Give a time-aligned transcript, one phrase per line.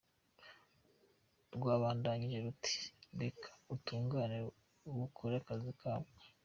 [1.55, 2.75] Rwabandanije ruti:
[3.21, 4.37] "Reka ubutungane
[4.97, 6.11] bukore akazi kabwo.